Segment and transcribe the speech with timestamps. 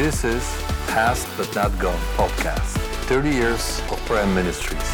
[0.00, 0.42] This is
[0.86, 2.80] Past But Not Gone podcast
[3.12, 4.88] 30 years of Pro-Am Ministries.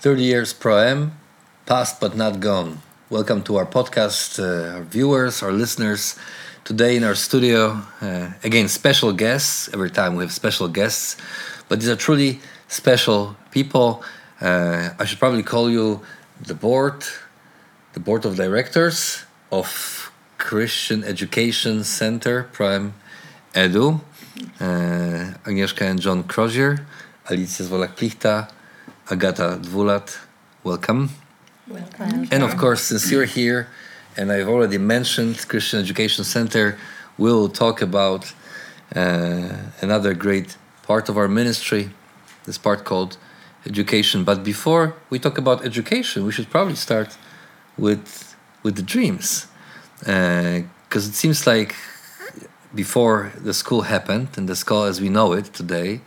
[0.00, 1.12] 30 years Pro-Am,
[1.66, 2.80] past but not gone.
[3.10, 6.18] Welcome to our podcast, uh, our viewers, our listeners.
[6.64, 9.70] Today in our studio, uh, again, special guests.
[9.72, 11.16] Every time we have special guests,
[11.68, 14.02] but these are truly special people.
[14.40, 16.00] Uh, I should probably call you
[16.40, 17.04] the board,
[17.92, 20.07] the board of directors of
[20.38, 22.94] Christian Education Center, Pro-Am
[23.54, 24.00] Edu.
[24.60, 26.86] Uh, Agnieszka and John Crozier,
[27.26, 28.48] Alicja Zwolak-Plichta,
[29.10, 30.16] Agata Dwulat.
[30.62, 31.10] Welcome.
[31.66, 32.28] Welcome.
[32.30, 33.68] And of course, since you're here,
[34.16, 36.78] and I've already mentioned Christian Education Center,
[37.16, 38.32] we'll talk about
[38.94, 41.90] uh, another great part of our ministry,
[42.44, 43.16] this part called
[43.66, 44.24] education.
[44.24, 47.16] But before we talk about education, we should probably start
[47.76, 49.46] with with the dreams,
[50.06, 51.74] Uh, because it seems like
[52.74, 56.00] before the school happened and the school as we know it today,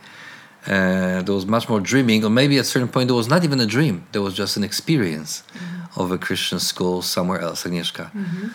[0.66, 3.44] uh, there was much more dreaming, or maybe at a certain point there was not
[3.44, 6.00] even a dream; there was just an experience mm-hmm.
[6.00, 7.64] of a Christian school somewhere else.
[7.64, 8.10] Agnieszka.
[8.12, 8.48] Mm-hmm.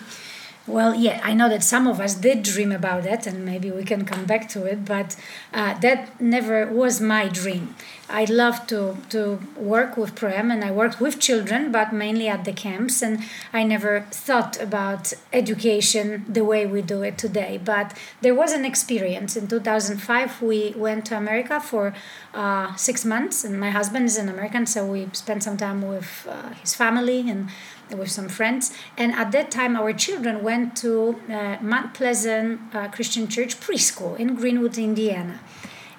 [0.68, 3.84] Well, yeah, I know that some of us did dream about that, and maybe we
[3.84, 5.16] can come back to it, but
[5.54, 7.74] uh, that never was my dream.
[8.10, 12.44] I love to, to work with Pro-Am, and I worked with children, but mainly at
[12.44, 17.58] the camps, and I never thought about education the way we do it today.
[17.64, 19.36] But there was an experience.
[19.36, 21.94] In 2005, we went to America for
[22.34, 26.26] uh, six months, and my husband is an American, so we spent some time with
[26.30, 27.48] uh, his family and
[27.96, 28.72] with some friends.
[28.96, 34.18] And at that time, our children went to uh, Mount Pleasant uh, Christian Church preschool
[34.18, 35.40] in Greenwood, Indiana.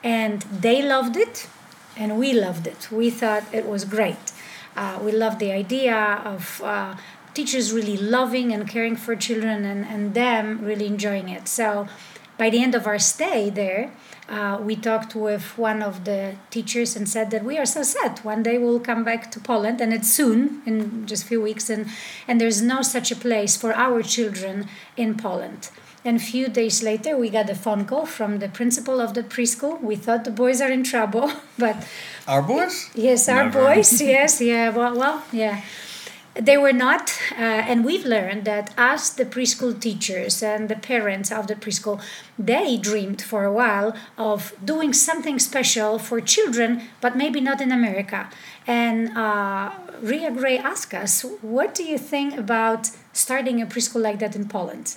[0.03, 1.47] And they loved it,
[1.97, 2.91] and we loved it.
[2.91, 4.31] We thought it was great.
[4.75, 6.95] Uh, we loved the idea of uh,
[7.33, 11.47] teachers really loving and caring for children and, and them really enjoying it.
[11.47, 11.87] So
[12.39, 13.83] by the end of our stay there,
[14.29, 16.21] uh, we talked with one of the
[16.55, 18.19] teachers and said that we are so sad.
[18.23, 21.69] One day we'll come back to Poland, and it's soon, in just a few weeks,
[21.69, 21.83] and,
[22.27, 25.69] and there's no such a place for our children in Poland.
[26.05, 29.23] And a few days later, we got a phone call from the principal of the
[29.23, 29.81] preschool.
[29.81, 31.75] We thought the boys are in trouble, but
[32.27, 32.89] Our boys?
[32.95, 33.59] yes, our Never.
[33.75, 35.61] boys, yes, yeah, well, well, yeah.
[36.42, 41.33] They were not, uh, and we've learned that as the preschool teachers and the parents
[41.33, 42.02] of the preschool,
[42.38, 47.73] they dreamed for a while of doing something special for children, but maybe not in
[47.73, 48.30] America.
[48.66, 54.20] And uh, Ria Gray asked us, What do you think about starting a preschool like
[54.20, 54.95] that in Poland?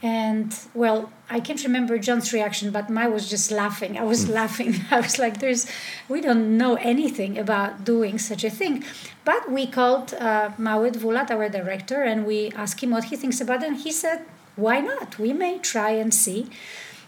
[0.00, 3.98] And well, I can't remember John's reaction, but mine was just laughing.
[3.98, 4.76] I was laughing.
[4.90, 5.66] I was like, "There's,
[6.08, 8.84] we don't know anything about doing such a thing."
[9.24, 13.40] But we called uh, Małe Dwulat, our director, and we asked him what he thinks
[13.40, 13.68] about it.
[13.68, 15.18] And he said, "Why not?
[15.18, 16.46] We may try and see."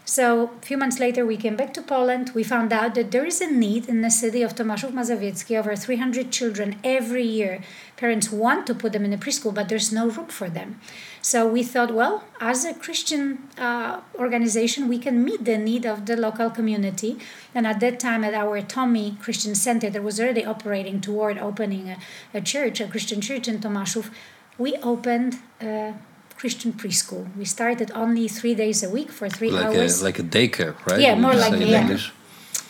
[0.03, 2.31] So a few months later, we came back to Poland.
[2.33, 5.75] We found out that there is a need in the city of Tomaszów Mazowiecki, over
[5.75, 7.61] 300 children every year.
[7.97, 10.81] Parents want to put them in a preschool, but there's no room for them.
[11.21, 16.07] So we thought, well, as a Christian uh, organization, we can meet the need of
[16.07, 17.19] the local community.
[17.53, 21.89] And at that time, at our Tommy Christian Center, that was already operating toward opening
[21.89, 21.97] a,
[22.33, 24.09] a church, a Christian church in Tomaszów,
[24.57, 25.93] we opened a
[26.41, 27.23] Christian preschool.
[27.37, 30.73] We started only three days a week for three Like hours a, like a daycare,
[30.87, 31.01] right?
[31.01, 31.81] Yeah, more like- say in yeah.
[31.81, 32.11] English?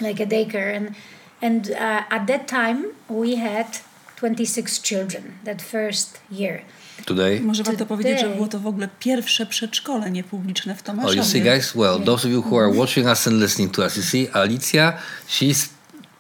[0.02, 0.88] like a daycare and
[1.42, 2.78] and uh, at that time
[3.10, 3.68] we had
[4.16, 6.62] 26 children that first year
[7.06, 7.40] Today?
[7.42, 8.36] Może warto powiedzieć, że Today.
[8.36, 11.18] było to w ogóle pierwsze przedszkole niepubliczne w Oh, Tomaszowie.
[11.18, 11.76] you see, guys.
[11.76, 14.94] Well, those of you who are watching us and listening to us, you see, Alicia,
[15.28, 15.70] she's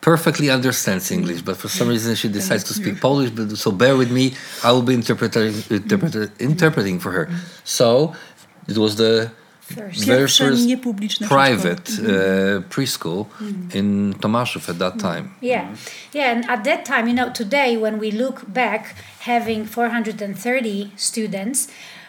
[0.01, 3.29] perfectly understands English, but for some reason she decides to speak Polish.
[3.29, 4.33] But so bear with me.
[4.63, 6.43] I will be interpreting interpreter, mm-hmm.
[6.51, 7.25] interpreting for her.
[7.27, 7.37] Mm-hmm.
[7.63, 8.15] So
[8.67, 9.31] it was the
[9.69, 13.77] very first private uh, preschool mm-hmm.
[13.77, 15.35] in Tomaszów at that time.
[15.41, 15.75] yeah
[16.11, 21.67] yeah and at that time you know today when we look back having 430 students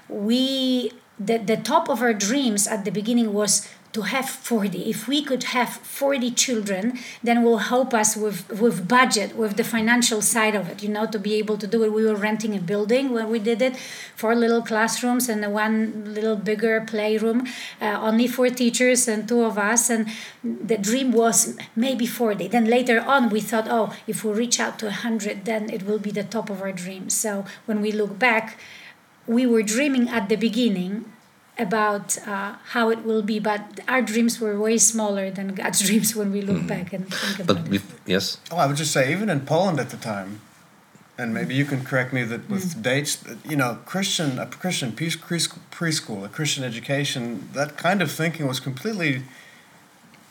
[0.09, 5.07] we the, the top of our dreams at the beginning was to have 40 if
[5.07, 10.23] we could have 40 children then will help us with with budget with the financial
[10.23, 11.93] side of it you know to be able to do it.
[11.93, 13.77] We were renting a building when we did it
[14.17, 17.47] four little classrooms and one little bigger playroom
[17.81, 19.91] uh, only four teachers and two of us.
[19.91, 20.07] And
[20.43, 24.79] the dream was maybe 40 then later on we thought oh if we reach out
[24.79, 28.19] to 100 then it will be the top of our dreams so when we look
[28.19, 28.59] back
[29.27, 31.05] we were dreaming at the beginning
[31.59, 36.17] about uh, how it will be, but our dreams were way smaller than God's dreams
[36.17, 37.83] when we look back and think about But it.
[37.83, 40.41] bef- yes, Oh, I would just say, even in Poland at the time,
[41.19, 43.19] and maybe you can correct me that with dates,
[43.49, 48.47] you know, Christian a Christian pres- pres- preschool, a Christian education, that kind of thinking
[48.49, 49.23] was completely,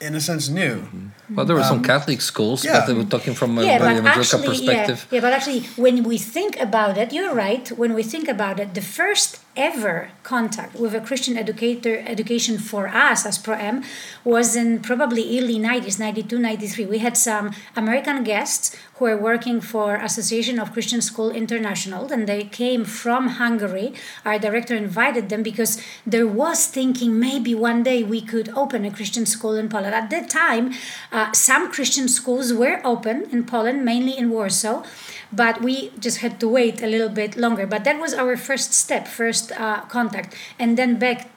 [0.02, 0.88] in a sense, new.
[1.30, 2.74] Well, there were some Um, Catholic schools, yeah.
[2.80, 5.08] but they were talking from a yeah, very but evangelical actually, yeah, perspective.
[5.12, 7.70] yeah, but actually, when we think about it, you're right.
[7.82, 12.88] When we think about it, the first ever contact with a Christian educator education for
[12.88, 13.84] us as Pro-Am
[14.24, 16.86] was in probably early 90s, 92, 93.
[16.86, 22.28] We had some American guests who were working for Association of Christian School International, and
[22.28, 23.94] they came from Hungary.
[24.24, 28.92] Our director invited them because there was thinking maybe one day we could open a
[28.92, 29.96] Christian school in Poland.
[29.96, 30.74] At that time,
[31.12, 34.84] uh, some Christian schools were open in Poland, mainly in Warsaw,
[35.32, 37.66] but we just had to wait a little bit longer.
[37.68, 40.36] But that was our first step, first uh, contact.
[40.60, 41.30] And then back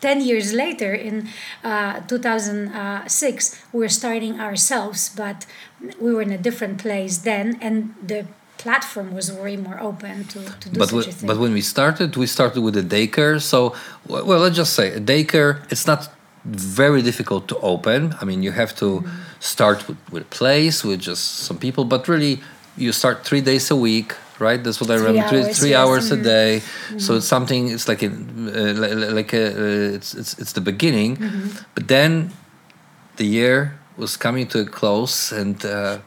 [0.00, 1.28] 10 years later, in
[1.62, 5.46] uh, 2006, we were starting ourselves, but
[6.00, 8.26] we were in a different place then, and the
[8.58, 11.26] platform was way more open to, to do but such a thing.
[11.26, 13.40] but when we started, we started with a daycare.
[13.40, 13.74] So,
[14.06, 15.60] well, let's just say a daycare.
[15.72, 16.10] It's not
[16.44, 18.14] very difficult to open.
[18.20, 19.08] I mean, you have to Mm-hmm.
[19.40, 22.40] start with, with a place with just some people, but really,
[22.80, 24.62] you start three days a week, right?
[24.64, 25.28] That's what I remember.
[25.28, 25.78] Three, hours, three yes.
[25.78, 26.22] hours a Mhm.
[26.24, 26.62] day.
[26.98, 27.68] So it's something.
[27.74, 31.48] It's like a, uh, li- li- like a, uh, it's it's it's the beginning, Mm-hmm.
[31.74, 32.30] but then
[33.16, 33.56] the year
[33.96, 35.64] was coming to a close, and.
[35.64, 35.98] Uh,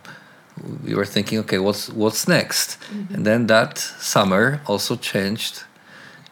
[0.86, 2.78] we were thinking, okay, what's what's next?
[2.78, 3.14] Mm-hmm.
[3.16, 5.64] And then that summer also changed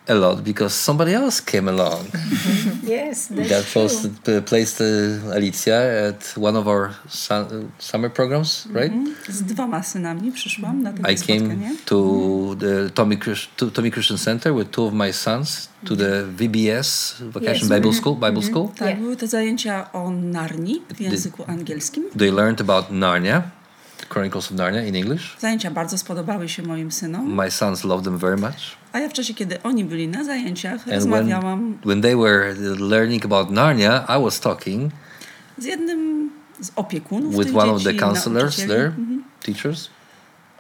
[0.08, 2.06] a lot because somebody else came along
[2.84, 3.82] yes, that's that true.
[3.84, 8.92] posted, uh, placed uh, Alicia at one of our su- uh, summer programs, right?
[9.30, 11.76] Z dwoma synami przyszłam na to I came spotkanie.
[11.86, 13.18] to the Tommy,
[13.58, 17.70] to Tommy Christian Center with two of my sons to the VBS Vacation Yes.
[17.70, 18.16] Bible School.
[18.16, 18.68] Bible School.
[18.68, 19.00] Tak, Yeah.
[19.00, 22.04] były to zajęcia o Narni w języku angielskim.
[22.18, 23.42] They learned about Narnia,
[24.10, 25.38] Chronicles of Narnia in English.
[25.40, 28.56] Zajęcia bardzo spodobały się moim synom, My sons loved them very much.
[28.94, 32.54] a ja w czasie, kiedy oni byli na zajęciach, And when, rozmawiałam when they were
[32.80, 34.92] learning about Narnia, I was talking
[35.58, 39.24] z jednym z opiekunów with one of dzieci, the counselors there, Mhm.
[39.46, 39.90] teachers.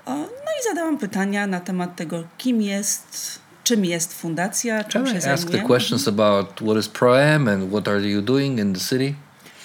[0.05, 0.25] O, no
[0.61, 5.31] i zadałam pytania na temat tego, kim jest, czym jest fundacja, czym Can się I
[5.31, 5.67] ask the zajmuje.
[5.67, 9.13] questions about what is Pro-Am and what are you doing in the city?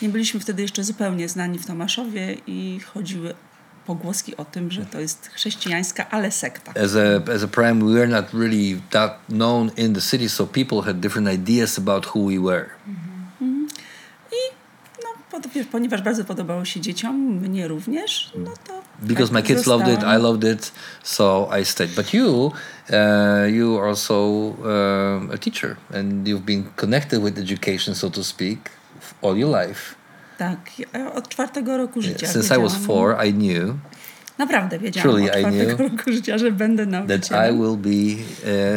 [0.02, 3.34] Nie byliśmy wtedy jeszcze zupełnie znani w Tomaszowie i chodziły
[3.86, 6.72] pogłoski o tym, że to jest chrześcijańska, ale sekta.
[6.84, 10.46] As a as a Pro-Am, we were not really that known in the city, so
[10.46, 12.66] people had different ideas about who we were.
[15.02, 19.42] No, pod- wiesz, ponieważ bardzo podobało się dzieciom, mnie również, no to Because tak my
[19.42, 20.72] kids loved it, I loved it,
[21.02, 21.94] so I stayed.
[21.94, 22.52] But you,
[22.90, 28.24] uh, you are also um, a teacher, and you've been connected with education, so to
[28.24, 28.58] speak,
[29.22, 29.94] all your life.
[30.38, 30.58] Tak,
[31.14, 33.74] od czwartego roku życia Since I was wiedziałam- four, I knew
[34.38, 37.58] Naprawdę wiedziałam Truly od I czwartego knew roku życia, że będę that I nauczycielem.
[37.60, 38.22] will be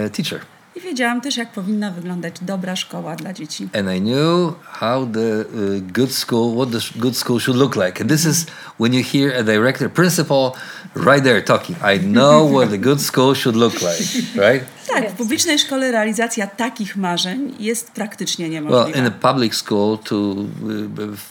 [0.06, 0.40] a teacher.
[0.80, 3.70] I wiedziałam też, jak powinna wyglądać dobra szkoła dla dzieci.
[3.80, 8.02] and I knew how the uh, good school, what the good school should look like.
[8.02, 8.46] And this is
[8.80, 10.52] when you hear a director, principal,
[10.96, 11.78] right there talking.
[11.78, 14.04] I know what a good school should look like,
[14.52, 14.64] right?
[14.94, 19.00] Tak, w publicznej szkole realizacja takich marzeń jest praktycznie Well, niemożliwa.
[19.00, 20.46] in a public school, to uh,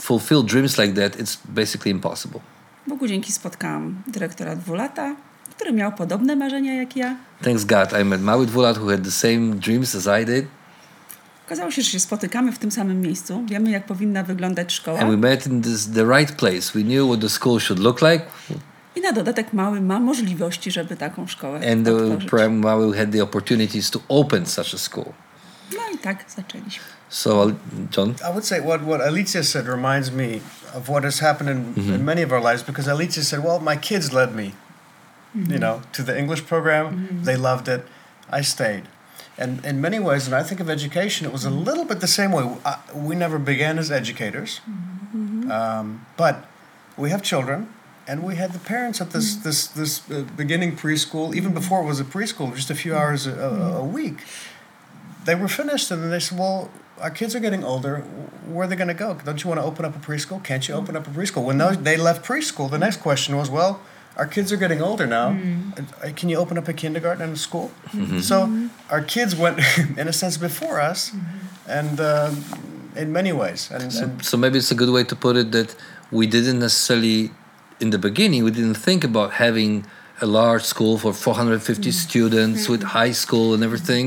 [0.02, 2.40] fulfill dreams like that, it's basically impossible.
[2.86, 5.16] Bogu dzięki spotkałam dyrektora dwulata,
[5.58, 7.16] który miał podobne marzenia jak ja.
[7.42, 10.46] Thanks God, I met Maui Dvulat, who had the same dreams as I did,
[11.46, 13.42] Okazało się, że się spotykamy w tym samym miejscu.
[13.46, 15.00] Wiemy, jak powinna wyglądać szkoła.
[15.00, 16.72] and we met in this, the right place.
[16.74, 18.24] We knew what the school should look like,
[18.96, 22.26] I na dodatek mały ma możliwości, żeby taką szkołę and the.
[22.26, 25.12] Prime Maui had the opportunities to open such a school.
[25.72, 26.84] No i tak zaczęliśmy.
[27.08, 27.46] So,
[27.96, 30.40] John, I would say what, what Alicia said reminds me
[30.74, 33.76] of what has happened in, in many of our lives because Alicia said, Well, my
[33.80, 34.50] kids led me,
[35.34, 35.58] you mm-hmm.
[35.58, 36.86] know, to the English program.
[36.86, 37.24] Mm-hmm.
[37.24, 37.84] They loved it.
[38.30, 38.84] I stayed.
[39.36, 41.64] And in many ways, when I think of education, it was a mm-hmm.
[41.64, 42.56] little bit the same way.
[42.64, 44.60] I, we never began as educators,
[45.50, 46.44] um, but
[46.96, 47.72] we have children.
[48.08, 51.86] And we had the parents at this this this uh, beginning preschool, even before it
[51.86, 54.24] was a preschool, just a few hours a, a, a week.
[55.26, 56.70] They were finished and then they said well
[57.00, 57.98] our kids are getting older.
[58.46, 59.14] Where are they going to go?
[59.24, 60.42] Don't you want to open up a preschool?
[60.42, 61.44] Can't you open up a preschool?
[61.44, 63.80] When those, they left preschool the next question was well
[64.18, 65.28] our kids are getting older now.
[66.02, 67.70] Uh, can you open up a kindergarten and a school
[68.20, 68.36] so
[68.90, 69.58] our kids went
[70.00, 71.12] in a sense before us
[71.68, 72.30] and uh,
[72.96, 73.70] in many ways.
[73.70, 75.70] And, So, and so maybe it's a good way to put it that
[76.10, 77.30] we didn't necessarily,
[77.80, 79.84] in the beginning, we didn't think about having
[80.20, 81.92] a large school for 450 Mm.
[81.92, 84.04] students with high school and everything.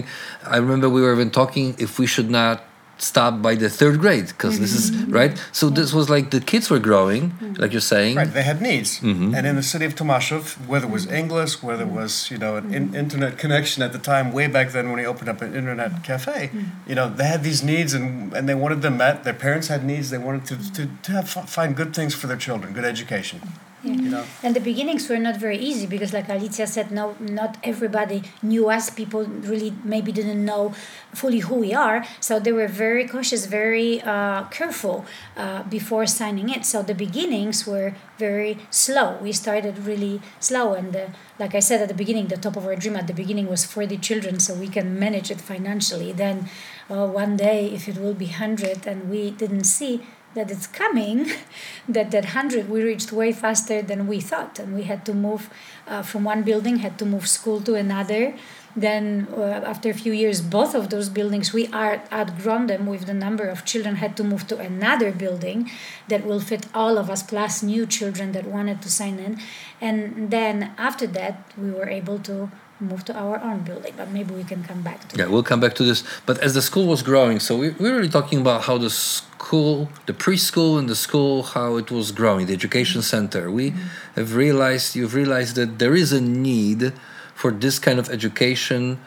[0.55, 2.57] I remember we were even talking if we should not
[3.01, 5.11] stop by the third grade because this is mm-hmm.
[5.11, 5.43] right.
[5.51, 7.53] So this was like the kids were growing, mm-hmm.
[7.53, 8.15] like you're saying.
[8.15, 9.33] Right, they had needs, mm-hmm.
[9.35, 12.55] and in the city of Tomaszów, whether it was English, whether it was you know
[12.55, 15.55] an in, internet connection at the time, way back then when he opened up an
[15.55, 16.51] internet cafe,
[16.87, 19.23] you know they had these needs and, and they wanted them met.
[19.23, 22.37] Their parents had needs; they wanted to to, to have, find good things for their
[22.37, 23.41] children, good education.
[23.83, 23.93] Yeah.
[23.93, 27.57] You know, And the beginnings were not very easy because, like Alicia said, no, not
[27.63, 28.89] everybody knew us.
[28.91, 30.73] People really maybe didn't know
[31.13, 36.49] fully who we are, so they were very cautious, very uh, careful uh, before signing
[36.49, 36.63] it.
[36.65, 39.17] So the beginnings were very slow.
[39.21, 41.09] We started really slow, and the,
[41.39, 43.65] like I said at the beginning, the top of our dream at the beginning was
[43.65, 46.11] 40 children, so we can manage it financially.
[46.11, 46.49] Then,
[46.89, 50.01] uh, one day, if it will be 100, and we didn't see
[50.35, 51.29] that it's coming,
[51.87, 55.49] that that hundred we reached way faster than we thought, and we had to move
[55.87, 58.33] uh, from one building, had to move school to another.
[58.73, 63.05] Then uh, after a few years, both of those buildings we are outgrown them with
[63.05, 65.69] the number of children had to move to another building
[66.07, 69.37] that will fit all of us plus new children that wanted to sign in,
[69.81, 72.49] and then after that we were able to
[72.81, 73.93] move to our own building.
[73.95, 76.03] But maybe we can come back to Yeah, we'll come back to this.
[76.25, 79.89] But as the school was growing, so we, we're really talking about how the school,
[80.05, 83.51] the preschool and the school, how it was growing, the education center.
[83.51, 83.73] We
[84.15, 86.93] have realized, you've realized that there is a need
[87.35, 88.99] for this kind of education.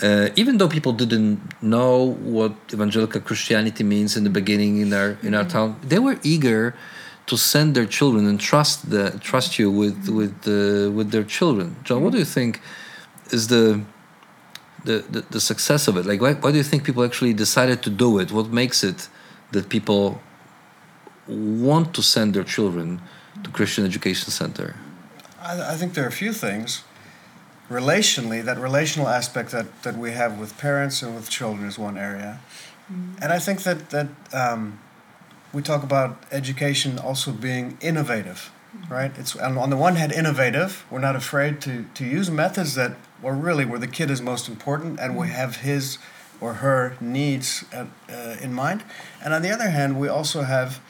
[0.00, 5.16] Uh, even though people didn't know what evangelical Christianity means in the beginning in our
[5.22, 6.74] in our town, they were eager
[7.26, 11.76] to send their children and trust the trust you with with uh, with their children.
[11.84, 12.60] John, what do you think
[13.32, 13.82] is the
[14.84, 16.06] the, the, the success of it?
[16.06, 18.32] Like, why, why do you think people actually decided to do it?
[18.32, 19.08] What makes it
[19.52, 20.20] that people
[21.28, 23.00] want to send their children
[23.44, 24.74] to Christian Education Center?
[25.40, 26.82] I, I think there are a few things.
[27.70, 31.96] Relationally, that relational aspect that, that we have with parents and with children is one
[31.96, 32.40] area.
[33.22, 34.80] And I think that, that um,
[35.52, 38.50] we talk about education also being innovative,
[38.90, 39.12] right?
[39.16, 40.84] It's on, on the one hand innovative.
[40.90, 44.48] We're not afraid to, to use methods that are really where the kid is most
[44.48, 45.98] important and we have his
[46.40, 48.82] or her needs at, uh, in mind.
[49.24, 50.80] And on the other hand, we also have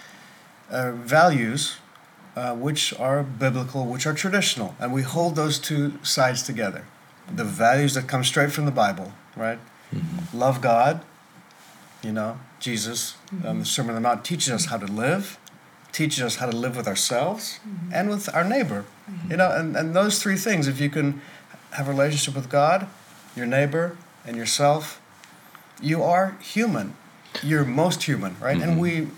[0.71, 1.77] uh, values
[2.35, 6.87] uh, which are biblical, which are traditional, and we hold those two sides together.
[7.31, 9.59] The values that come straight from the Bible, right?
[10.33, 11.05] Love God,
[12.03, 15.39] you know, Jesus, um, the Sermon on the Mount teaches us how to live,
[15.93, 17.61] teaches us how to live with ourselves
[17.93, 18.87] and with our neighbor,
[19.29, 21.21] you know, and, and those three things, if you can
[21.73, 22.87] have a relationship with God,
[23.37, 25.01] your neighbor, and yourself,
[25.81, 26.97] you are human.
[27.43, 28.61] You're most human, right?
[28.61, 29.09] And we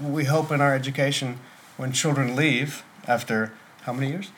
[0.00, 1.38] we hope in our education
[1.76, 4.30] when children leave after how many years?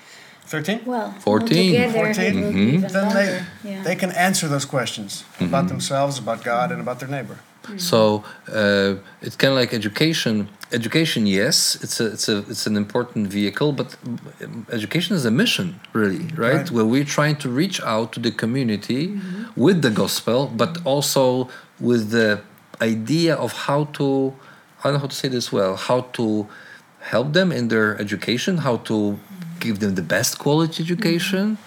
[0.47, 0.81] 13?
[0.85, 1.87] Well, 14.
[1.87, 2.39] altogether, 14?
[2.39, 2.93] it will be Mhm.
[2.93, 3.83] Then they, yeah.
[3.83, 7.39] they can answer those questions about themselves, about God, and about their neighbor.
[7.65, 7.79] Mm-hmm.
[7.79, 10.49] So uh, it's kind of like education.
[10.73, 13.97] Education, yes, it's a, it's a, it's an important vehicle, but
[14.43, 16.41] um, education is a mission, really, mm-hmm.
[16.41, 16.57] right?
[16.57, 16.71] Right.
[16.71, 19.61] Where we're trying to reach out to the community mm-hmm.
[19.65, 22.41] with the gospel, but also with the
[22.81, 24.35] idea of how to,
[24.81, 26.49] I don't know how to say this well, how to
[27.01, 29.19] help them in their education, how to
[29.61, 31.59] give them the best quality education,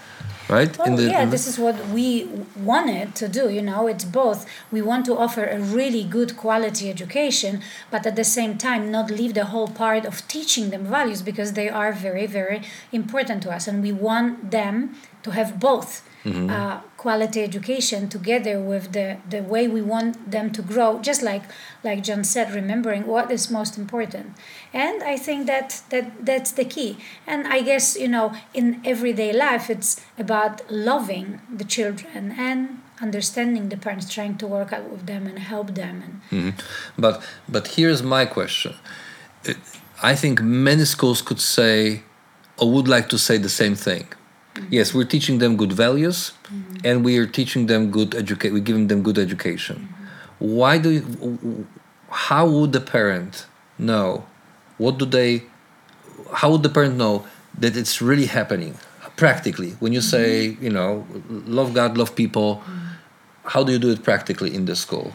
[0.49, 0.77] right?
[0.77, 3.49] Well, in the, yeah, this is what we wanted to do.
[3.49, 4.45] You know, it's both.
[4.71, 7.61] We want to offer a really good quality education,
[7.91, 11.53] but at the same time, not leave the whole part of teaching them values because
[11.53, 12.61] they are very, very
[12.91, 16.06] important to us, and we want them to have both.
[16.25, 21.43] Uh, quality education together with the, the way we want them to grow just like
[21.83, 24.27] like john said remembering what is most important
[24.73, 29.31] and i think that that that's the key and i guess you know in everyday
[29.31, 35.05] life it's about loving the children and understanding the parents trying to work out with
[35.05, 36.53] them and help them and Mhm.
[36.97, 37.15] But
[37.47, 38.73] but here's my question.
[40.11, 42.01] I think many schools could say
[42.57, 44.05] or would like to say the same thing.
[44.69, 46.85] Yes, we're teaching them good values, mm-hmm.
[46.85, 48.53] and we are teaching them good education.
[48.53, 49.75] We're giving them good education.
[49.75, 50.57] Mm-hmm.
[50.57, 50.89] Why do?
[50.89, 51.67] You,
[52.09, 53.45] how would the parent
[53.77, 54.25] know?
[54.77, 55.43] What do they?
[56.33, 57.25] How would the parent know
[57.59, 58.77] that it's really happening
[59.15, 59.71] practically?
[59.79, 60.63] When you say, mm-hmm.
[60.63, 62.61] you know, love God, love people,
[63.45, 65.13] how do you do it practically in the school?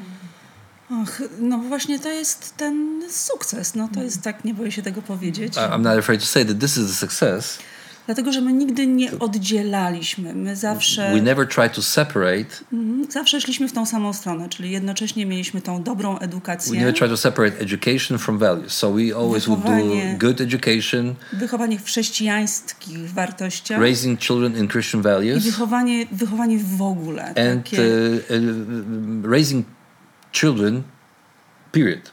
[0.90, 3.74] Och, no właśnie to jest ten sukces.
[3.74, 5.56] No to jest tak, nie boję się tego powiedzieć.
[5.56, 7.58] I- I'm not afraid to say that this is a success.
[8.06, 10.34] Dlatego, że my nigdy nie oddzielaliśmy.
[10.34, 12.64] My zawsze, We never try to separate.
[12.72, 16.94] Mhm, zawsze szliśmy w tą samą stronę, czyli jednocześnie mieliśmy tą dobrą We edukację, never
[16.94, 18.72] try to separate education from values.
[18.72, 20.16] So we always would do Wychowanie.
[20.18, 26.82] good education, wychowanie w chrześcijańskich wartościach raising children in Christian i values, wychowanie, wychowanie w
[26.82, 27.24] ogóle.
[27.24, 29.66] and takie, uh, uh, raising
[30.32, 30.82] children
[31.72, 32.12] Period.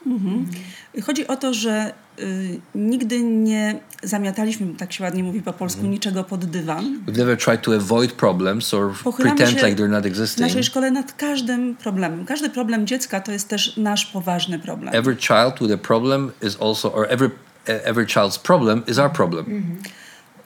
[1.02, 6.24] Chodzi o to, że y, nigdy nie zamiataliśmy, tak się ładnie mówi po polsku, niczego
[6.24, 7.00] pod dywan.
[7.06, 10.48] We've never tried to avoid problems or Pochylamy pretend like they're not w existing.
[10.48, 12.24] naszej szkole nad każdym problemem.
[12.24, 14.94] Każdy problem dziecka to jest też nasz poważny problem.
[14.94, 17.30] Every child with a problem is also, or every
[17.66, 19.76] every child's problem is our problem.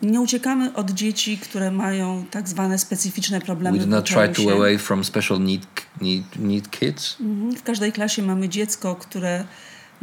[0.03, 3.79] Nie uciekamy od dzieci, które mają tak zwane specyficzne problemy.
[3.79, 5.67] We do w not try to away from special need
[6.01, 7.17] need need kids.
[7.21, 7.57] Mhm.
[7.57, 9.45] W każdej klasie mamy dziecko, które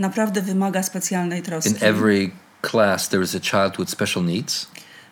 [0.01, 1.70] naprawdę wymaga specjalnej troski.
[1.72, 2.31] In every
[2.72, 4.67] class, there is a child with special needs.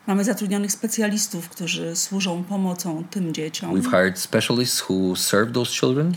[0.07, 3.73] Mamy zatrudnionych specjalistów, którzy służą pomocą tym dzieciom.
[3.73, 6.13] We've hired specialists who serve those children.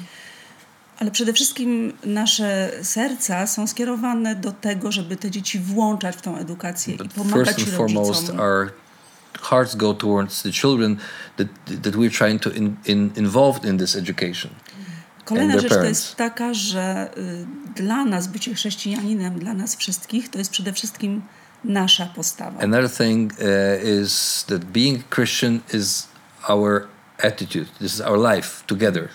[0.99, 6.37] Ale przede wszystkim nasze serca są skierowane do tego, żeby te dzieci włączać w tą
[6.37, 8.41] edukację i But pomagać first and foremost, rodzicom.
[8.41, 8.73] our
[9.41, 10.97] hearts go towards the children
[11.37, 11.49] that
[11.83, 14.51] that we're trying to in, in, involve in this education.
[15.33, 17.47] Kolejna rzecz to jest taka, że y,
[17.83, 21.23] dla nas bycie chrześcijaninem, dla nas wszystkich, to jest przede wszystkim
[21.65, 22.61] nasza postawa.
[22.61, 26.09] Another thing uh, is that being Christian is
[26.49, 26.87] our
[27.19, 27.67] attitude.
[27.79, 29.09] This is our life together.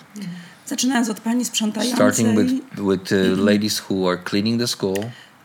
[0.66, 4.96] Zaczynając od pani sprzątającej, Starting with with uh, ladies who are cleaning the school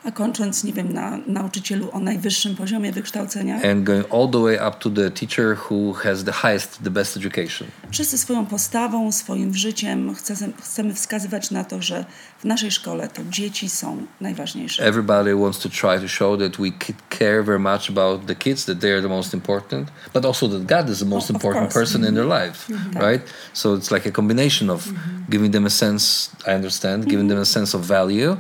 [0.03, 3.61] a kończąc, nie wiem, na nauczycielu o najwyższym poziomie wykształcenia.
[3.71, 7.17] and going all the way up to the teacher who has the highest, the best
[7.17, 7.67] education.
[7.91, 10.15] Wszyscy swoją postawą, swoim życiem
[10.61, 12.05] chcemy, wskazywać na to, że
[12.39, 14.83] w naszej szkole to dzieci są najważniejsze.
[14.83, 16.71] Everybody wants to try to show that we
[17.09, 20.65] care very much about the kids, that they are the most important, but also that
[20.65, 23.21] God is the most Of important person in their life, right?
[23.53, 24.87] So it's like a combination of
[25.29, 28.37] giving them a sense, I understand, giving them a sense of value,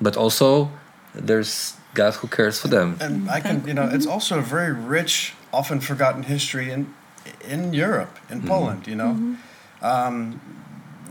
[0.00, 0.68] but also
[1.18, 2.96] there's God who cares for them.
[3.00, 6.94] And I can, you know, it's also a very rich, often forgotten history in
[7.46, 8.86] in Europe, in Poland.
[8.86, 9.36] You know,
[9.82, 10.40] um,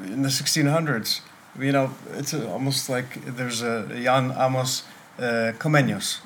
[0.04, 1.22] in the 1600s,
[1.60, 4.84] you know, it's a, almost like there's a Jan Amos
[5.20, 6.20] uh, Comenius,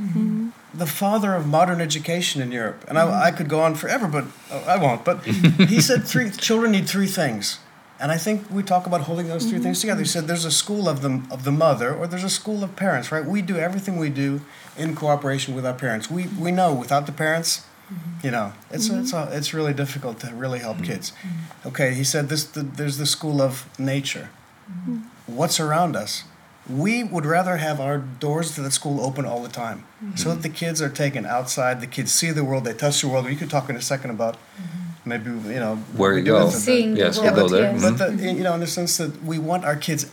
[0.73, 2.83] the father of modern education in Europe.
[2.87, 5.05] And I, I could go on forever, but uh, I won't.
[5.05, 5.23] But
[5.73, 7.59] he said three children need three things.
[8.01, 9.81] And I think we talk about holding those 3 things mm-hmm.
[9.81, 10.01] together.
[10.01, 12.75] He said there's a school of the of the mother, or there's a school of
[12.75, 13.23] parents, right?
[13.23, 14.41] We do everything we do
[14.75, 16.09] in cooperation with our parents.
[16.09, 18.25] We we know without the parents, mm-hmm.
[18.25, 19.37] you know, it's it's a, mm-hmm.
[19.37, 21.13] it's really difficult to really help kids.
[21.63, 22.43] Okay, he said this.
[22.43, 24.29] The, there's the school of nature.
[25.27, 26.23] What's around us?
[26.69, 29.79] We would rather have our doors to the school open all the time,
[30.15, 31.81] so that the kids are taken outside.
[31.81, 32.63] The kids see the world.
[32.65, 33.25] They touch the world.
[33.25, 34.37] We could talk in a second about
[35.05, 36.49] maybe you know Where we you go.
[36.49, 37.71] Seeing Yes, the we'll world, go there.
[37.73, 37.81] yes.
[37.83, 37.97] Mhm.
[37.97, 40.05] but the, you know, in the sense that we want our kids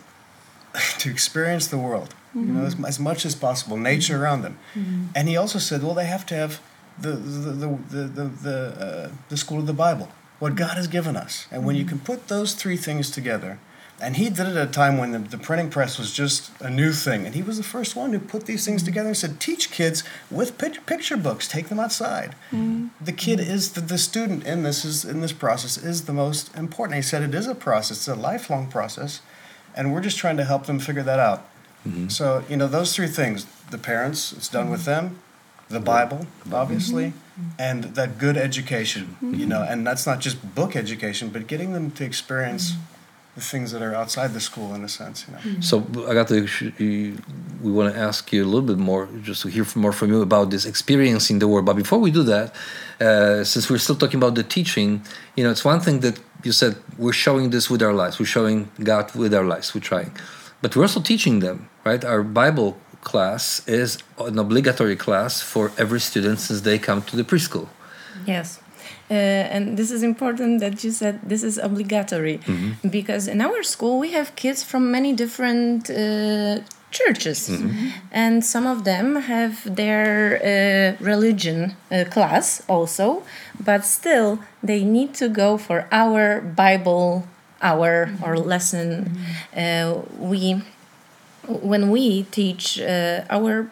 [0.98, 4.59] to experience the world, you know, as, as much as possible, nature around them.
[5.16, 6.61] And he also said, well, they have to have
[7.01, 10.87] the the the the the, the, uh, the school of the Bible, what God has
[10.88, 11.46] given us.
[11.53, 13.59] And when you can put those three things together,
[14.00, 16.70] and he did it at a time when the, the printing press was just a
[16.70, 18.87] new thing, and he was the first one who put these things mm-hmm.
[18.87, 22.37] together and said, teach kids with pic- picture books, take them outside.
[22.52, 22.88] Mm-hmm.
[23.00, 26.54] The kid is the, the student in this is in this process is the most
[26.56, 26.96] important.
[26.96, 29.20] He said it is a process, it's a lifelong process,
[29.74, 31.40] and we're just trying to help them figure that out.
[31.87, 32.08] Mm-hmm.
[32.08, 35.18] So you know those three things: the parents, it's done with them,
[35.68, 37.14] the Bible, obviously,
[37.58, 39.16] and that good education.
[39.20, 42.74] You know, and that's not just book education, but getting them to experience
[43.38, 45.18] the things that are outside the school, in a sense.
[45.24, 45.61] You know.
[45.61, 45.74] So,
[46.09, 46.38] i got to
[47.64, 50.20] we want to ask you a little bit more, just to hear more from you
[50.31, 51.66] about this experience in the world.
[51.70, 52.46] But before we do that,
[53.01, 54.90] uh, since we're still talking about the teaching,
[55.37, 56.72] you know, it's one thing that you said
[57.05, 58.59] we're showing this with our lives, we're showing
[58.90, 60.12] God with our lives, we're trying,
[60.62, 62.03] but we're also teaching them, right?
[62.05, 62.70] Our Bible
[63.03, 67.68] class is an obligatory class for every student since they come to the preschool.
[68.27, 68.61] Yes.
[69.11, 69.14] Uh,
[69.55, 72.40] and this is important that you said this is obligatory.
[72.90, 77.49] Because in our school we have kids from many different uh, churches.
[78.11, 80.09] And some of them have their
[80.40, 83.23] uh, religion uh, class also
[83.61, 87.27] but still they need to go for our bible
[87.61, 89.18] hour or lesson.
[89.57, 90.62] Uh, we
[91.49, 93.71] when we teach uh, our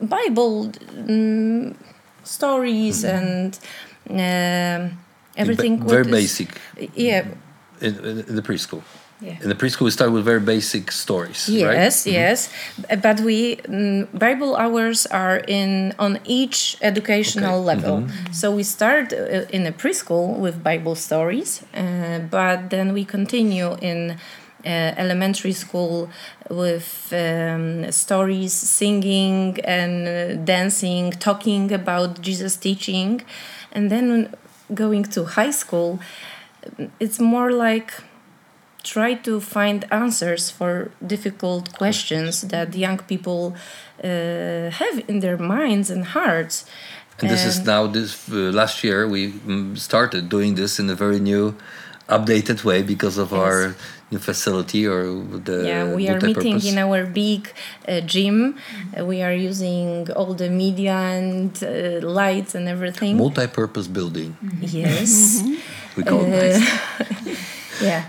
[0.00, 1.74] bible mm,
[2.24, 3.58] stories and
[4.10, 4.98] um,
[5.36, 6.60] everything Very what is- basic
[6.94, 7.24] yeah
[7.80, 7.94] in,
[8.28, 8.82] in the preschool.
[9.20, 9.36] Yeah.
[9.42, 11.74] In the preschool, we start with very basic stories, right?
[11.74, 17.76] yes yes B- but we mm, bible hours are in on each educational Okay.
[17.76, 17.96] level
[18.30, 23.70] so we start uh, in a preschool with bible stories uh, but then we continue
[23.80, 24.68] in uh,
[25.04, 26.10] elementary school
[26.50, 33.22] with um, stories singing and uh, dancing talking about jesus teaching
[33.72, 34.34] and then
[34.74, 36.00] going to high school
[37.00, 37.92] it's more like
[38.82, 43.54] try to find answers for difficult questions that young people
[44.02, 46.64] uh, have in their minds and hearts.
[47.18, 50.94] And this is now this uh, last year we mm, started doing this in a
[50.94, 51.54] very new,
[52.08, 53.74] updated way because of our
[54.10, 55.04] new facility or
[55.48, 56.66] the yeah, we are meeting multi-purpose.
[56.72, 57.52] in our big
[57.88, 58.56] uh, gym.
[58.98, 63.16] Uh, we are using all the media and uh, lights and everything.
[63.16, 64.36] multi-purpose building.
[64.60, 65.42] yes.
[65.96, 66.62] We call Uh, it.
[67.80, 68.04] Yeah,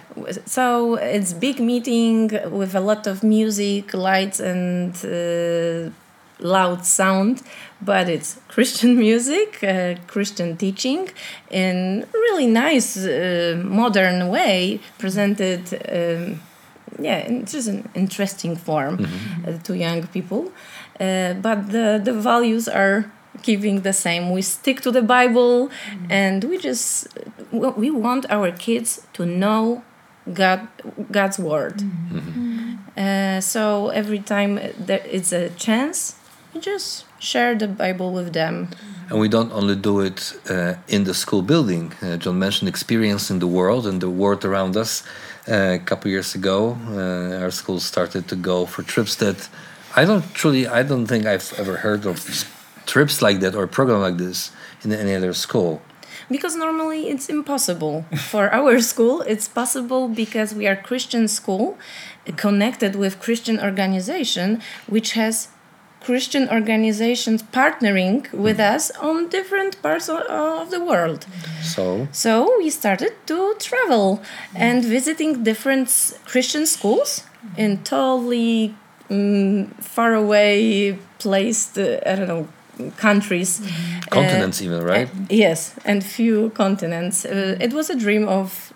[0.45, 5.91] so it's big meeting with a lot of music, lights, and uh,
[6.39, 7.41] loud sound,
[7.81, 11.09] but it's Christian music, uh, Christian teaching,
[11.49, 15.61] in really nice, uh, modern way presented.
[15.89, 16.41] Um,
[16.99, 19.05] yeah, in just an interesting form
[19.45, 20.51] uh, to young people,
[20.99, 23.11] uh, but the the values are
[23.43, 24.31] keeping the same.
[24.31, 25.69] We stick to the Bible,
[26.09, 27.07] and we just
[27.51, 29.83] we want our kids to know
[30.33, 30.67] God
[31.11, 31.83] God's word.
[32.97, 36.15] Uh, so every time there is a chance,
[36.53, 38.69] we just share the Bible with them.
[39.09, 41.93] And we don't only do it uh, in the school building.
[42.01, 45.03] Uh, John mentioned experience in the world and the world around us.
[45.47, 49.47] Uh, a couple years ago, uh, our school started to go for trips that
[49.95, 52.17] I don't truly, I don't think I've ever heard of
[52.85, 54.51] trips like that or a program like this
[54.83, 55.81] in any other school.
[56.29, 61.77] because normally it's impossible for our school it's possible because we are christian school
[62.35, 65.49] connected with christian organization which has
[66.07, 71.25] christian organizations partnering with us on different parts of the world.
[71.61, 74.21] So, so we started to travel
[74.55, 75.87] and visiting different
[76.31, 77.09] christian schools
[77.57, 78.73] in totally
[79.09, 82.47] mm, far away placed uh, i don't know
[82.97, 83.61] countries.
[84.09, 85.07] Continents even, right?
[85.07, 87.25] uh, yes, and few continents.
[87.25, 88.66] Uh, it was a dream of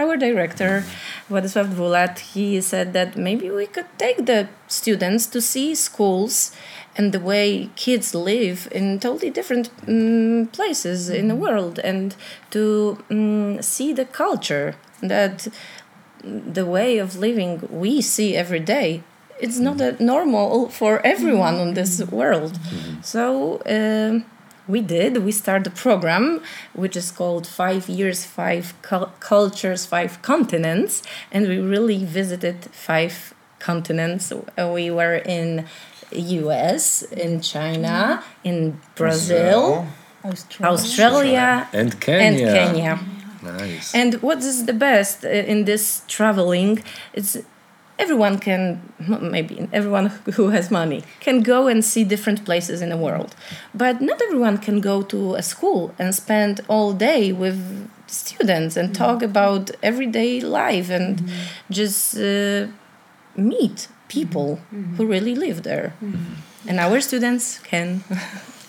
[0.00, 0.84] our director,
[1.28, 2.18] Władysław Dwulat.
[2.34, 6.52] He said that maybe we could take the students to see schools
[6.96, 12.16] and the way kids live in totally different um, places in the world and
[12.50, 15.48] to um, see the culture that
[16.24, 19.02] the way of living we see every day
[19.40, 22.58] it's not normal for everyone on this world
[23.02, 24.24] so um,
[24.74, 26.24] we did we started a program
[26.82, 30.92] which is called five years five cul- cultures five continents
[31.34, 32.56] and we really visited
[32.88, 33.14] five
[33.68, 35.48] continents Uh, we were in
[36.12, 37.96] us in china
[38.50, 38.56] in
[39.00, 39.86] brazil,
[40.62, 42.26] australia And Kenya.
[42.26, 42.98] and kenya
[43.42, 43.94] Nice.
[43.94, 46.84] and what is the best uh, in this traveling?
[47.14, 47.38] It's
[48.00, 48.80] everyone can
[49.36, 53.30] maybe everyone who has money can go and see different places in the world,
[53.74, 57.58] but not everyone can go to a school and spend all day with
[58.06, 59.30] students and talk mm-hmm.
[59.30, 61.72] about everyday life and mm-hmm.
[61.80, 62.66] just uh,
[63.36, 64.96] meet people mm-hmm.
[64.96, 65.94] who really live there.
[66.66, 68.02] And our students can.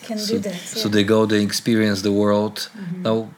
[0.04, 0.56] Can so, do that.
[0.56, 2.72] so they go, they experience the world.
[3.04, 3.30] Now,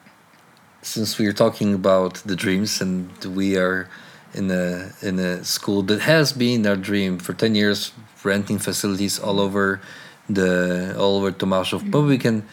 [0.82, 3.90] since we are talking about the dreams and we are
[4.34, 7.92] in a in a school that has been our dream for 10 years
[8.24, 9.80] renting facilities all over
[10.30, 12.44] the all over Tomaszów but we can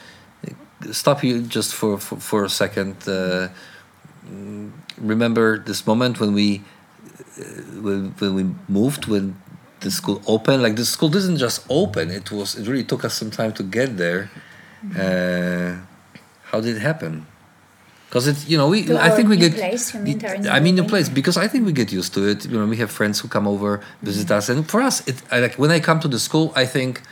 [0.92, 2.96] stop you just for for, for a second.
[3.06, 3.48] Uh,
[4.98, 6.62] remember this moment when we
[7.38, 7.44] uh,
[7.80, 9.36] when, when we moved when
[9.80, 10.62] the school opened?
[10.62, 12.10] Like the school didn't just open.
[12.10, 14.30] It was it really took us some time to get there.
[14.96, 15.76] Uh,
[16.44, 17.26] how did it happen
[18.10, 20.58] because it's you know we To i think we get place, you mean, to i
[20.58, 22.44] mean new place because i think we get used to it.
[22.44, 23.70] You know we have friends who come over
[24.02, 24.38] visit mm-hmm.
[24.38, 27.02] us and for us it I, like when i come to the school i think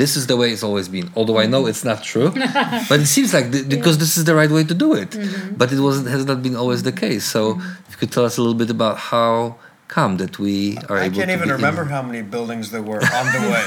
[0.00, 1.70] this is the way it's always been although i know mm-hmm.
[1.70, 2.30] it's not true
[2.90, 5.10] but it seems like th- because this is the right way to do it.
[5.10, 5.54] Mm-hmm.
[5.54, 7.24] But it wasn't has not been always the case.
[7.24, 9.56] So if you could tell us a little bit about how
[9.88, 12.70] come that we are I able can't to even be in- remember how many buildings
[12.70, 13.62] there were on the way.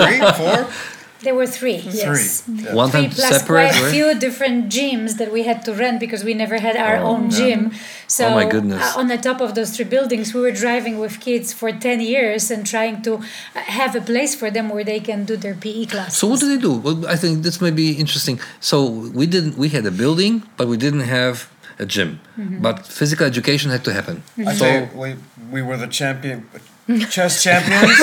[0.00, 0.58] Three, four,
[1.22, 1.76] There were three.
[1.76, 2.42] Yes.
[2.42, 2.64] three.
[2.64, 2.74] Yeah.
[2.74, 3.92] one Three plus separate quite a right?
[3.92, 7.72] few different gyms that we had to rent because we never had our own gym.
[8.06, 8.82] So Oh, my goodness.
[8.82, 12.00] uh, on the top of those three buildings, we were driving with kids for ten
[12.00, 13.20] years and trying to uh,
[13.80, 16.18] have a place for them where they can do their PE classes.
[16.18, 16.72] So what do they do?
[16.84, 18.38] Well, I think this may be interesting.
[18.60, 18.84] So
[19.18, 19.56] we didn't.
[19.56, 22.20] We had a building, but we didn't have a gym.
[22.38, 22.62] Mm-hmm.
[22.62, 24.22] But physical education had to happen.
[24.46, 25.16] I So we,
[25.50, 26.46] we were the champion,
[27.10, 27.98] chess champions,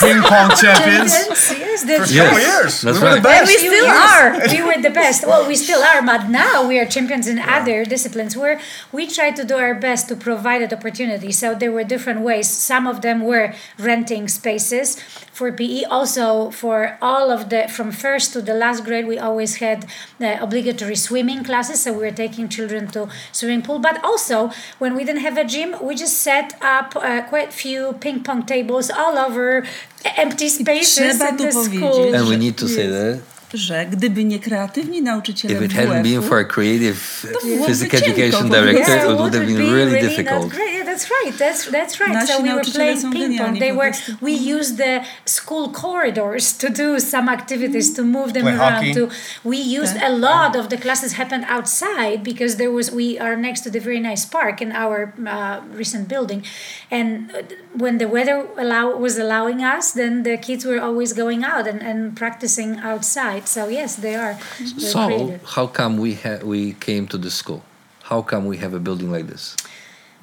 [0.00, 1.12] ping pong champions.
[1.12, 1.52] Champions,
[1.84, 2.10] yes.
[2.10, 2.80] Yes, that's For several years.
[2.82, 3.22] That's we were right.
[3.22, 3.52] the And best.
[3.52, 4.32] we still are.
[4.48, 5.26] We were the best.
[5.26, 8.60] Well, we still are, but now we are champions in other disciplines where
[8.92, 11.32] we try to do our best to provide that opportunity.
[11.32, 12.48] So there were different ways.
[12.48, 15.00] Some of them were renting spaces
[15.32, 15.84] for PE.
[15.84, 19.86] Also, for all of the from first to the last grade, we always had
[20.18, 21.82] the obligatory swimming classes.
[21.82, 23.78] So we were taking children to swimming pool.
[23.78, 27.94] But also, when we didn't have a gym, we just set up uh, quite few
[28.00, 29.64] ping pong tables all over
[30.04, 32.14] empty spaces trzeba in tu the powiedzieć, school.
[32.14, 36.22] And we need to say that że gdyby nie kreatywni nauczyciele if it hadn't been
[36.22, 40.52] for a creative byłoby physical education director, Yeah, it would have been really difficult.
[40.54, 41.38] Yeah, that's right.
[41.38, 42.12] That's that's right.
[42.12, 43.58] Nasi so we were playing ping pong.
[43.58, 43.92] They were.
[44.20, 48.94] We used the school corridors to do some activities to move them Play around.
[48.94, 49.10] To
[49.44, 53.60] we used a lot of the classes happened outside because there was we are next
[53.62, 56.44] to the very nice park in our uh, recent building,
[56.90, 57.42] and uh,
[57.76, 61.82] when the weather allow was allowing us, then the kids were always going out and,
[61.82, 63.45] and practicing outside.
[63.46, 64.36] So yes, they are.
[64.58, 65.42] they're So, creative.
[65.44, 67.62] how come we ha- we came to the school?
[68.02, 69.56] How come we have a building like this?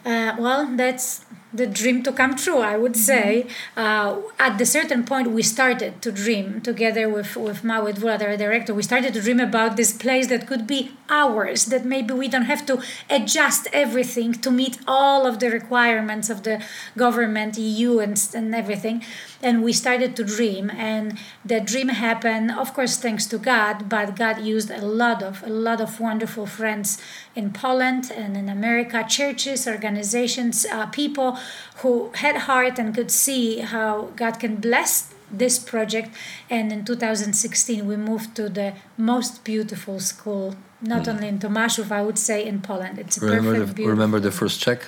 [0.05, 3.47] Uh, well, that's the dream to come true, I would say.
[3.77, 8.35] Uh, at the certain point, we started to dream together with, with Mawet Dwulat, our
[8.35, 8.73] director.
[8.73, 12.45] We started to dream about this place that could be ours, that maybe we don't
[12.45, 16.63] have to adjust everything to meet all of the requirements of the
[16.97, 19.03] government, EU, and, and everything.
[19.41, 24.15] And we started to dream, and the dream happened, of course, thanks to God, but
[24.15, 26.97] God used a lot of, a lot of wonderful friends
[27.35, 31.37] in Poland and in America, churches, organizations, uh, people
[31.81, 36.09] who had heart and could see how God can bless this project.
[36.49, 42.01] And in 2016, we moved to the most beautiful school, not only in Tomaszów, I
[42.01, 42.99] would say in Poland.
[42.99, 43.25] It's a.
[43.25, 44.79] Remember perfect, the, remember the first check?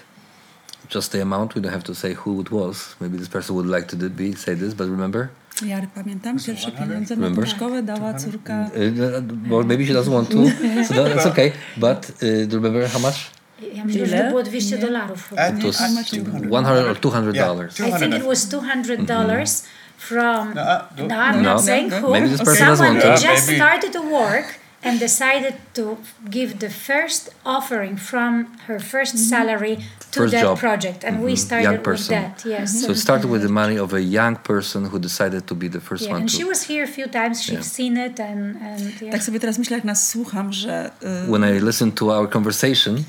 [0.90, 1.56] Just the amount.
[1.56, 2.96] We don't have to say who it was.
[3.00, 5.30] Maybe this person would like to do- be say this, but remember?
[5.66, 7.50] Ja pamiętam, pierwsze pieniądze na Remember?
[7.50, 8.70] szkołę dała córka.
[8.76, 10.38] Uh, well, maybe she doesn't want to,
[10.88, 11.52] so that's okay.
[11.78, 13.32] But uh, do you remember how much?
[13.76, 14.24] Ja myślę, że Ile?
[14.24, 15.30] to było 200 dolarów.
[15.58, 16.08] It was how much?
[16.08, 17.76] 100 or 200 Yeah, dollars.
[17.76, 18.22] two- I think 200.
[18.22, 19.64] it was two hundred dollars
[19.98, 20.54] from.
[20.56, 21.16] No, uh, no, no.
[21.16, 21.54] I'm No.
[21.54, 22.12] not saying No, who.
[22.12, 23.28] Maybe this person Someone that to.
[23.34, 23.56] just Maybe.
[23.64, 24.46] started to work
[24.84, 25.98] and decided to
[26.30, 29.76] give the first offering from her 1st salary
[30.12, 30.60] to First that job.
[30.60, 32.44] project, and we Young started with that.
[32.46, 32.82] Yes.
[32.82, 35.80] So it started with the money of a young person who decided to be the
[35.80, 36.48] first Yeah, one and she to.
[36.48, 37.42] was here a few times.
[37.42, 37.64] She's Yeah.
[37.64, 39.12] seen it, and and yeah.
[39.12, 43.04] Tak sobie teraz myślę, jak nas słucham, że y, When I listened to our conversation,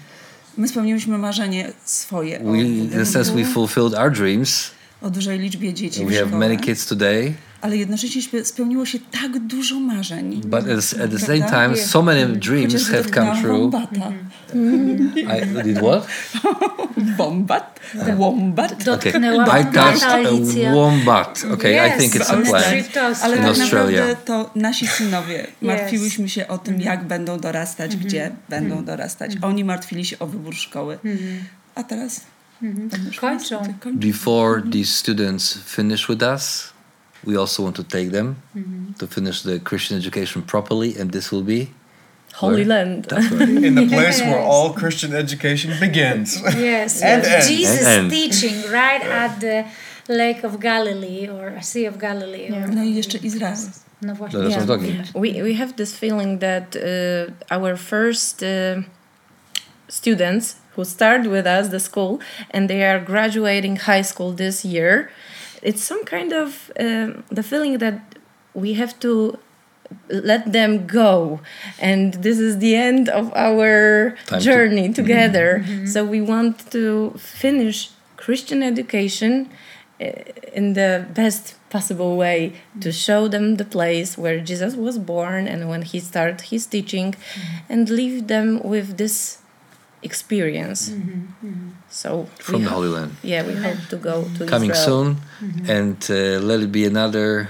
[0.56, 4.70] my spełniliśmy marzenie swoje we, in a sense, we fulfilled our dreams.
[5.02, 9.80] o dużej liczbie dzieci We have many kids today, ale jednocześnie spełniło się tak dużo
[9.80, 10.40] marzeń.
[10.44, 13.58] but at, at the same time, so many dreams have come true.
[13.58, 14.12] Wombata.
[15.14, 16.06] I did what?
[17.16, 17.80] Wombat?
[18.16, 18.72] Wombat?
[18.72, 18.84] Okay.
[18.84, 20.70] Dotknęłam I touched Wombata, Alicja.
[20.70, 21.44] a wombat.
[21.54, 22.62] Okay, I Yes, think it's a on the plan.
[22.62, 24.00] street to Ale tak In Australia.
[24.06, 29.32] naprawdę to nasi synowie martwiłyśmy się o tym, jak będą dorastać, gdzie będą dorastać.
[29.42, 30.98] Oni martwili się o wybór szkoły.
[31.74, 32.20] A teraz
[33.20, 33.62] kończą.
[33.92, 36.72] Before these students finish with us,
[37.26, 38.34] we also want to take them
[38.98, 41.66] to finish the Christian education properly, and this will be
[42.40, 42.66] Holy where?
[42.84, 43.04] Land.
[43.08, 43.64] That's right.
[43.64, 46.28] In the place where all Christian education begins.
[46.70, 47.32] Yes, And yes.
[47.34, 47.56] end.
[47.56, 48.10] Jesus And end.
[48.10, 49.64] teaching right at the
[50.08, 52.48] Lake of Galilee or Sea of Galilee.
[52.52, 53.56] Or, No i jeszcze Izrael.
[54.02, 54.38] no właśnie.
[54.40, 55.02] That's what I'm Yeah.
[55.04, 55.20] talking.
[55.22, 58.82] we we have this feeling that uh, our first uh,
[59.88, 62.20] students who start with us the school
[62.50, 65.10] and they are graduating high school this year
[65.62, 67.98] it's some kind of um, the feeling that
[68.54, 69.38] we have to
[70.08, 71.40] let them go.
[71.78, 74.92] And this is the end of our Time to- journey mm-hmm.
[74.92, 75.62] together.
[75.64, 75.86] Mm-hmm.
[75.86, 79.48] So we want to finish christian education
[80.00, 80.06] uh,
[80.52, 85.68] in the best possible way to show them the place where Jesus was born and
[85.68, 87.72] when he started his teaching mm-hmm.
[87.72, 89.38] and leave them with this
[90.02, 90.92] experience.
[91.88, 93.16] So From the ho- Holy Land.
[93.22, 95.16] yeah, we hope to go to Coming Israel.
[95.40, 96.14] soon, and uh,
[96.50, 97.48] let it be another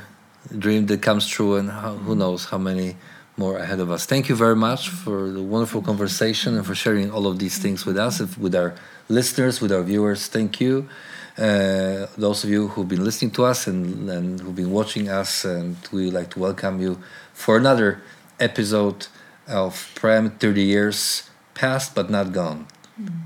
[0.58, 2.96] dream that comes true, and how, who knows how many
[3.36, 4.06] more ahead of us.
[4.06, 7.84] Thank you very much for the wonderful conversation and for sharing all of these things
[7.84, 8.74] with us, if- with our
[9.08, 10.26] listeners, with our viewers.
[10.26, 10.88] Thank you.
[11.36, 15.44] Uh, those of you who've been listening to us and, and who've been watching us,
[15.44, 16.98] and we would like to welcome you
[17.34, 18.00] for another
[18.40, 19.06] episode
[19.46, 22.66] of Pro-Am 30 Years Past But Not Gone,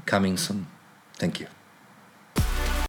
[0.07, 0.67] coming soon.
[1.19, 1.47] Thank you.